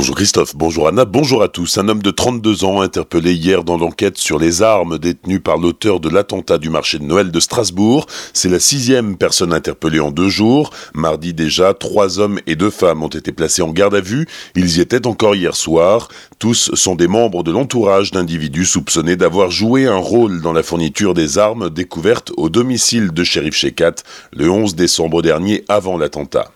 Bonjour 0.00 0.16
Christophe, 0.16 0.56
bonjour 0.56 0.88
Anna, 0.88 1.04
bonjour 1.04 1.42
à 1.42 1.48
tous. 1.48 1.76
Un 1.76 1.86
homme 1.90 2.00
de 2.00 2.10
32 2.10 2.64
ans 2.64 2.80
interpellé 2.80 3.34
hier 3.34 3.64
dans 3.64 3.76
l'enquête 3.76 4.16
sur 4.16 4.38
les 4.38 4.62
armes 4.62 4.96
détenues 4.96 5.40
par 5.40 5.58
l'auteur 5.58 6.00
de 6.00 6.08
l'attentat 6.08 6.56
du 6.56 6.70
marché 6.70 6.98
de 6.98 7.04
Noël 7.04 7.30
de 7.30 7.38
Strasbourg. 7.38 8.06
C'est 8.32 8.48
la 8.48 8.60
sixième 8.60 9.18
personne 9.18 9.52
interpellée 9.52 10.00
en 10.00 10.10
deux 10.10 10.30
jours. 10.30 10.70
Mardi 10.94 11.34
déjà, 11.34 11.74
trois 11.74 12.18
hommes 12.18 12.40
et 12.46 12.56
deux 12.56 12.70
femmes 12.70 13.02
ont 13.02 13.08
été 13.08 13.30
placés 13.30 13.60
en 13.60 13.72
garde 13.72 13.94
à 13.94 14.00
vue. 14.00 14.26
Ils 14.56 14.78
y 14.78 14.80
étaient 14.80 15.06
encore 15.06 15.34
hier 15.34 15.54
soir. 15.54 16.08
Tous 16.38 16.70
sont 16.72 16.94
des 16.94 17.06
membres 17.06 17.42
de 17.42 17.52
l'entourage 17.52 18.10
d'individus 18.10 18.64
soupçonnés 18.64 19.16
d'avoir 19.16 19.50
joué 19.50 19.86
un 19.86 19.98
rôle 19.98 20.40
dans 20.40 20.54
la 20.54 20.62
fourniture 20.62 21.12
des 21.12 21.36
armes 21.36 21.68
découvertes 21.68 22.32
au 22.38 22.48
domicile 22.48 23.10
de 23.10 23.22
shérif 23.22 23.54
Shekat 23.54 23.96
le 24.32 24.48
11 24.48 24.74
décembre 24.76 25.20
dernier 25.20 25.62
avant 25.68 25.98
l'attentat. 25.98 26.50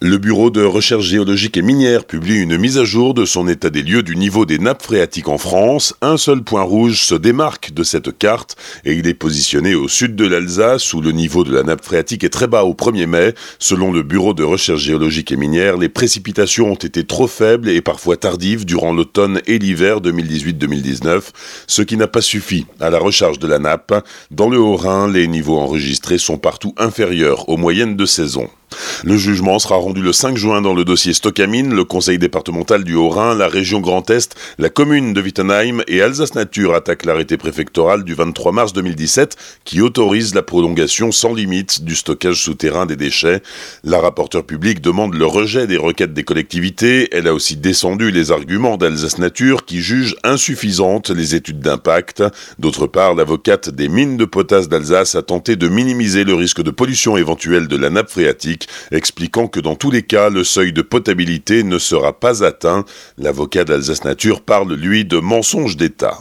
Le 0.00 0.18
Bureau 0.18 0.50
de 0.50 0.62
recherche 0.62 1.04
géologique 1.04 1.56
et 1.56 1.62
minière 1.62 2.04
publie 2.04 2.36
une 2.36 2.56
mise 2.56 2.78
à 2.78 2.84
jour 2.84 3.14
de 3.14 3.24
son 3.24 3.48
état 3.48 3.70
des 3.70 3.82
lieux 3.82 4.02
du 4.02 4.16
niveau 4.16 4.46
des 4.46 4.58
nappes 4.58 4.82
phréatiques 4.82 5.28
en 5.28 5.38
France. 5.38 5.94
Un 6.02 6.16
seul 6.16 6.42
point 6.42 6.62
rouge 6.62 7.04
se 7.04 7.14
démarque 7.14 7.72
de 7.72 7.82
cette 7.82 8.16
carte 8.16 8.56
et 8.84 8.94
il 8.94 9.06
est 9.06 9.14
positionné 9.14 9.74
au 9.74 9.88
sud 9.88 10.16
de 10.16 10.26
l'Alsace 10.26 10.92
où 10.94 11.00
le 11.00 11.12
niveau 11.12 11.44
de 11.44 11.54
la 11.54 11.62
nappe 11.62 11.84
phréatique 11.84 12.24
est 12.24 12.30
très 12.30 12.46
bas 12.46 12.64
au 12.64 12.74
1er 12.74 13.06
mai. 13.06 13.34
Selon 13.58 13.92
le 13.92 14.02
Bureau 14.02 14.34
de 14.34 14.42
recherche 14.42 14.82
géologique 14.82 15.32
et 15.32 15.36
minière, 15.36 15.76
les 15.76 15.88
précipitations 15.88 16.72
ont 16.72 16.74
été 16.74 17.04
trop 17.04 17.26
faibles 17.26 17.68
et 17.68 17.80
parfois 17.80 18.16
tardives 18.16 18.64
durant 18.64 18.92
l'automne 18.92 19.40
et 19.46 19.58
l'hiver 19.58 20.00
2018-2019, 20.00 21.22
ce 21.66 21.82
qui 21.82 21.96
n'a 21.96 22.06
pas 22.06 22.20
suffi 22.20 22.66
à 22.80 22.90
la 22.90 22.98
recharge 22.98 23.38
de 23.38 23.46
la 23.46 23.58
nappe. 23.58 24.04
Dans 24.30 24.48
le 24.48 24.58
Haut-Rhin, 24.58 25.10
les 25.10 25.26
niveaux 25.26 25.58
enregistrés 25.58 26.18
sont 26.18 26.38
partout 26.38 26.74
inférieurs 26.76 27.48
aux 27.48 27.56
moyennes 27.56 27.96
de 27.96 28.06
saison. 28.06 28.48
Le 29.02 29.16
jugement 29.16 29.58
sera 29.58 29.76
rendu 29.76 30.02
le 30.02 30.12
5 30.12 30.36
juin 30.36 30.62
dans 30.62 30.74
le 30.74 30.84
dossier 30.84 31.12
Stockamine, 31.12 31.74
le 31.74 31.84
conseil 31.84 32.18
départemental 32.18 32.84
du 32.84 32.94
Haut-Rhin, 32.94 33.34
la 33.34 33.48
région 33.48 33.80
Grand 33.80 34.08
Est, 34.10 34.34
la 34.58 34.70
commune 34.70 35.12
de 35.12 35.20
Wittenheim 35.20 35.82
et 35.88 36.00
Alsace 36.00 36.34
Nature 36.34 36.74
attaquent 36.74 37.04
l'arrêté 37.04 37.36
préfectoral 37.36 38.04
du 38.04 38.14
23 38.14 38.52
mars 38.52 38.72
2017 38.72 39.36
qui 39.64 39.80
autorise 39.80 40.34
la 40.34 40.42
prolongation 40.42 41.12
sans 41.12 41.34
limite 41.34 41.84
du 41.84 41.94
stockage 41.94 42.42
souterrain 42.42 42.86
des 42.86 42.96
déchets. 42.96 43.42
La 43.82 44.00
rapporteure 44.00 44.44
publique 44.44 44.80
demande 44.80 45.14
le 45.14 45.26
rejet 45.26 45.66
des 45.66 45.76
requêtes 45.76 46.14
des 46.14 46.24
collectivités. 46.24 47.08
Elle 47.12 47.28
a 47.28 47.34
aussi 47.34 47.56
descendu 47.56 48.10
les 48.10 48.30
arguments 48.30 48.76
d'Alsace 48.76 49.18
Nature 49.18 49.64
qui 49.64 49.80
jugent 49.80 50.16
insuffisantes 50.24 51.10
les 51.10 51.34
études 51.34 51.60
d'impact. 51.60 52.22
D'autre 52.58 52.86
part, 52.86 53.14
l'avocate 53.14 53.70
des 53.70 53.88
mines 53.88 54.16
de 54.16 54.24
potasse 54.24 54.68
d'Alsace 54.68 55.14
a 55.14 55.22
tenté 55.22 55.56
de 55.56 55.68
minimiser 55.68 56.24
le 56.24 56.34
risque 56.34 56.62
de 56.62 56.70
pollution 56.70 57.16
éventuelle 57.16 57.68
de 57.68 57.76
la 57.76 57.90
nappe 57.90 58.10
phréatique 58.10 58.63
expliquant 58.92 59.46
que 59.46 59.60
dans 59.60 59.76
tous 59.76 59.90
les 59.90 60.02
cas, 60.02 60.30
le 60.30 60.44
seuil 60.44 60.72
de 60.72 60.82
potabilité 60.82 61.62
ne 61.62 61.78
sera 61.78 62.18
pas 62.18 62.44
atteint. 62.44 62.84
L'avocat 63.18 63.64
d'Alsace 63.64 64.04
Nature 64.04 64.40
parle, 64.40 64.74
lui, 64.74 65.04
de 65.04 65.18
mensonge 65.18 65.76
d'État. 65.76 66.18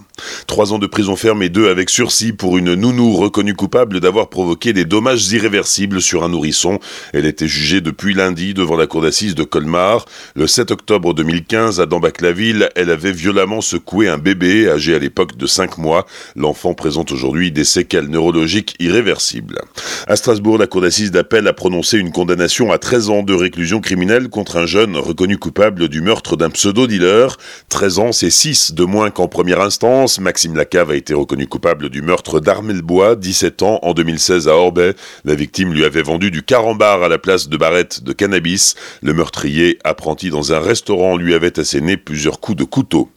Trois 0.47 0.73
ans 0.73 0.79
de 0.79 0.87
prison 0.87 1.15
ferme 1.15 1.43
et 1.43 1.49
deux 1.49 1.69
avec 1.69 1.89
sursis 1.89 2.33
pour 2.33 2.57
une 2.57 2.73
nounou 2.75 3.15
reconnue 3.15 3.55
coupable 3.55 3.99
d'avoir 3.99 4.29
provoqué 4.29 4.73
des 4.73 4.85
dommages 4.85 5.31
irréversibles 5.31 6.01
sur 6.01 6.23
un 6.23 6.29
nourrisson. 6.29 6.79
Elle 7.13 7.25
était 7.25 7.47
jugée 7.47 7.81
depuis 7.81 8.13
lundi 8.13 8.53
devant 8.53 8.75
la 8.75 8.87
cour 8.87 9.01
d'assises 9.01 9.35
de 9.35 9.43
Colmar. 9.43 10.05
Le 10.35 10.47
7 10.47 10.71
octobre 10.71 11.13
2015, 11.13 11.79
à 11.79 11.85
Dambac-la-Ville, 11.85 12.69
elle 12.75 12.91
avait 12.91 13.11
violemment 13.11 13.61
secoué 13.61 14.07
un 14.07 14.17
bébé 14.17 14.69
âgé 14.69 14.95
à 14.95 14.99
l'époque 14.99 15.35
de 15.37 15.47
5 15.47 15.77
mois. 15.77 16.05
L'enfant 16.35 16.73
présente 16.73 17.11
aujourd'hui 17.11 17.51
des 17.51 17.63
séquelles 17.63 18.07
neurologiques 18.07 18.75
irréversibles. 18.79 19.59
À 20.07 20.15
Strasbourg, 20.15 20.57
la 20.57 20.67
cour 20.67 20.81
d'assises 20.81 21.11
d'appel 21.11 21.47
a 21.47 21.53
prononcé 21.53 21.97
une 21.97 22.11
condamnation 22.11 22.32
à 22.41 22.77
13 22.79 23.09
ans 23.09 23.23
de 23.23 23.33
réclusion 23.33 23.79
criminelle 23.79 24.27
contre 24.27 24.57
un 24.57 24.65
jeune 24.65 24.97
reconnu 24.97 25.37
coupable 25.37 25.87
du 25.87 26.01
meurtre 26.01 26.35
d'un 26.35 26.49
pseudo-dealer. 26.49 27.37
13 27.69 27.99
ans, 27.99 28.11
c'est 28.11 28.31
6 28.31 28.73
de 28.73 28.83
moins 28.83 29.11
qu'en 29.11 29.27
première 29.27 29.61
instance. 29.61 30.19
Maxime 30.19 30.55
Lacave 30.55 30.91
a 30.91 30.95
été 30.95 31.13
reconnu 31.13 31.47
coupable 31.47 31.89
du 31.89 32.01
meurtre 32.01 32.39
d'Armelbois, 32.39 33.15
17 33.15 33.61
ans, 33.61 33.79
en 33.83 33.93
2016 33.93 34.47
à 34.47 34.55
Orbay. 34.55 34.95
La 35.25 35.35
victime 35.35 35.73
lui 35.73 35.85
avait 35.85 36.01
vendu 36.01 36.31
du 36.31 36.41
carambar 36.41 37.03
à 37.03 37.07
la 37.07 37.19
place 37.19 37.49
de 37.49 37.57
barrettes 37.57 38.03
de 38.03 38.13
cannabis. 38.13 38.75
Le 39.01 39.13
meurtrier, 39.13 39.77
apprenti 39.83 40.29
dans 40.29 40.53
un 40.53 40.59
restaurant, 40.59 41.15
lui 41.15 41.35
avait 41.35 41.59
asséné 41.59 41.97
plusieurs 41.97 42.39
coups 42.39 42.57
de 42.57 42.63
couteau. 42.63 43.09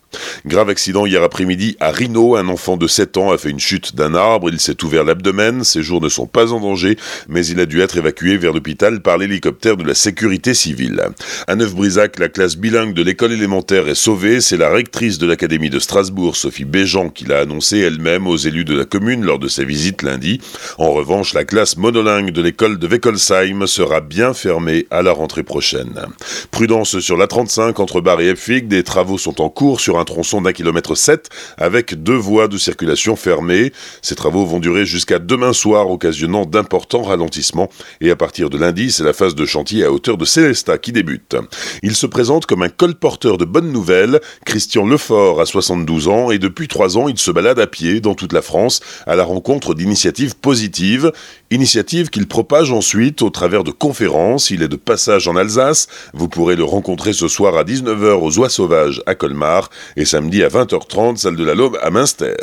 Grave 0.46 0.68
accident 0.68 1.06
hier 1.06 1.22
après-midi 1.22 1.76
à 1.80 1.90
Rhino. 1.90 2.36
Un 2.36 2.48
enfant 2.48 2.76
de 2.76 2.86
7 2.86 3.16
ans 3.16 3.32
a 3.32 3.38
fait 3.38 3.50
une 3.50 3.60
chute 3.60 3.96
d'un 3.96 4.14
arbre. 4.14 4.48
Il 4.48 4.60
s'est 4.60 4.84
ouvert 4.84 5.04
l'abdomen. 5.04 5.64
Ses 5.64 5.82
jours 5.82 6.00
ne 6.00 6.08
sont 6.08 6.26
pas 6.26 6.52
en 6.52 6.60
danger, 6.60 6.96
mais 7.28 7.44
il 7.46 7.58
a 7.60 7.66
dû 7.66 7.80
être 7.80 7.96
évacué 7.96 8.36
vers 8.36 8.52
l'hôpital 8.52 9.02
par 9.02 9.18
l'hélicoptère 9.18 9.76
de 9.76 9.84
la 9.84 9.94
sécurité 9.94 10.54
civile. 10.54 11.02
À 11.48 11.56
Neuf-Brisac, 11.56 12.18
la 12.18 12.28
classe 12.28 12.56
bilingue 12.56 12.94
de 12.94 13.02
l'école 13.02 13.32
élémentaire 13.32 13.88
est 13.88 13.94
sauvée. 13.94 14.40
C'est 14.40 14.56
la 14.56 14.70
rectrice 14.70 15.18
de 15.18 15.26
l'académie 15.26 15.70
de 15.70 15.78
Strasbourg, 15.78 16.36
Sophie 16.36 16.64
Béjean, 16.64 17.10
qui 17.10 17.24
l'a 17.24 17.40
annoncé 17.40 17.78
elle-même 17.78 18.26
aux 18.26 18.36
élus 18.36 18.64
de 18.64 18.76
la 18.76 18.84
commune 18.84 19.24
lors 19.24 19.38
de 19.38 19.48
sa 19.48 19.64
visite 19.64 20.02
lundi. 20.02 20.40
En 20.78 20.92
revanche, 20.92 21.34
la 21.34 21.44
classe 21.44 21.76
monolingue 21.76 22.30
de 22.30 22.42
l'école 22.42 22.78
de 22.78 22.86
Weckelsheim 22.86 23.66
sera 23.66 24.00
bien 24.00 24.32
fermée 24.32 24.86
à 24.90 25.02
la 25.02 25.12
rentrée 25.12 25.42
prochaine. 25.42 26.06
Prudence 26.50 27.00
sur 27.00 27.16
la 27.16 27.26
35 27.26 27.80
entre 27.80 28.00
Bar 28.00 28.20
et 28.20 28.28
Epfig. 28.28 28.68
Des 28.68 28.84
travaux 28.84 29.18
sont 29.18 29.40
en 29.40 29.48
cours 29.48 29.80
sur 29.80 29.95
un 29.98 30.04
tronçon 30.04 30.40
d'un 30.40 30.52
kilomètre 30.52 30.94
sept 30.94 31.28
avec 31.58 32.02
deux 32.02 32.16
voies 32.16 32.48
de 32.48 32.58
circulation 32.58 33.16
fermées. 33.16 33.72
Ces 34.02 34.14
travaux 34.14 34.46
vont 34.46 34.60
durer 34.60 34.86
jusqu'à 34.86 35.18
demain 35.18 35.52
soir, 35.52 35.90
occasionnant 35.90 36.44
d'importants 36.44 37.02
ralentissements. 37.02 37.70
Et 38.00 38.10
à 38.10 38.16
partir 38.16 38.50
de 38.50 38.58
lundi, 38.58 38.90
c'est 38.90 39.04
la 39.04 39.12
phase 39.12 39.34
de 39.34 39.44
chantier 39.46 39.84
à 39.84 39.92
hauteur 39.92 40.16
de 40.16 40.24
Célestat 40.24 40.78
qui 40.78 40.92
débute. 40.92 41.36
Il 41.82 41.94
se 41.94 42.06
présente 42.06 42.46
comme 42.46 42.62
un 42.62 42.68
colporteur 42.68 43.38
de 43.38 43.44
bonnes 43.44 43.72
nouvelles. 43.72 44.20
Christian 44.44 44.86
Lefort 44.86 45.40
a 45.40 45.46
72 45.46 46.08
ans 46.08 46.30
et 46.30 46.38
depuis 46.38 46.68
trois 46.68 46.98
ans, 46.98 47.08
il 47.08 47.18
se 47.18 47.30
balade 47.30 47.58
à 47.58 47.66
pied 47.66 48.00
dans 48.00 48.14
toute 48.14 48.32
la 48.32 48.42
France 48.42 48.80
à 49.06 49.16
la 49.16 49.24
rencontre 49.24 49.74
d'initiatives 49.74 50.36
positives. 50.36 51.12
Initiatives 51.50 52.10
qu'il 52.10 52.26
propage 52.26 52.72
ensuite 52.72 53.22
au 53.22 53.30
travers 53.30 53.64
de 53.64 53.70
conférences. 53.70 54.50
Il 54.50 54.62
est 54.62 54.68
de 54.68 54.76
passage 54.76 55.28
en 55.28 55.36
Alsace. 55.36 55.86
Vous 56.12 56.28
pourrez 56.28 56.56
le 56.56 56.64
rencontrer 56.64 57.12
ce 57.12 57.28
soir 57.28 57.56
à 57.56 57.64
19h 57.64 58.20
aux 58.20 58.38
Oies 58.38 58.48
Sauvages 58.48 59.02
à 59.06 59.14
Colmar 59.14 59.70
et 59.96 60.04
samedi 60.04 60.42
à 60.42 60.48
20h30, 60.48 61.16
salle 61.16 61.36
de 61.36 61.44
la 61.44 61.54
Lobe 61.54 61.78
à 61.82 61.90
Münster. 61.90 62.36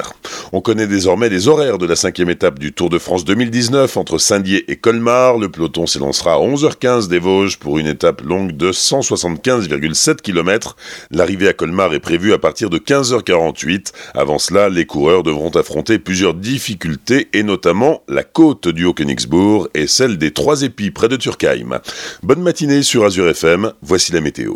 On 0.51 0.61
connaît 0.61 0.87
désormais 0.87 1.29
les 1.29 1.47
horaires 1.47 1.77
de 1.77 1.85
la 1.85 1.95
cinquième 1.95 2.29
étape 2.29 2.59
du 2.59 2.73
Tour 2.73 2.89
de 2.89 2.99
France 2.99 3.25
2019 3.25 3.97
entre 3.97 4.17
Saint-Dié 4.17 4.65
et 4.71 4.75
Colmar. 4.75 5.37
Le 5.37 5.49
peloton 5.49 5.87
s'élancera 5.87 6.33
à 6.33 6.37
11h15 6.37 7.07
des 7.07 7.19
Vosges 7.19 7.57
pour 7.57 7.79
une 7.79 7.87
étape 7.87 8.21
longue 8.21 8.51
de 8.51 8.71
175,7 8.71 10.17
km. 10.17 10.75
L'arrivée 11.11 11.47
à 11.47 11.53
Colmar 11.53 11.93
est 11.93 11.99
prévue 11.99 12.33
à 12.33 12.37
partir 12.37 12.69
de 12.69 12.77
15h48. 12.77 13.91
Avant 14.13 14.39
cela, 14.39 14.69
les 14.69 14.85
coureurs 14.85 15.23
devront 15.23 15.49
affronter 15.49 15.99
plusieurs 15.99 16.33
difficultés 16.33 17.29
et 17.33 17.43
notamment 17.43 18.03
la 18.07 18.23
côte 18.23 18.67
du 18.67 18.85
Haut-Königsbourg 18.85 19.67
et 19.73 19.87
celle 19.87 20.17
des 20.17 20.31
Trois 20.31 20.61
Épis 20.63 20.91
près 20.91 21.07
de 21.07 21.15
Turkheim. 21.15 21.79
Bonne 22.21 22.41
matinée 22.41 22.83
sur 22.83 23.05
Azure 23.05 23.29
FM, 23.29 23.73
voici 23.81 24.11
la 24.11 24.21
météo. 24.21 24.55